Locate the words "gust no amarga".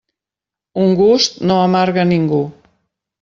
1.01-2.01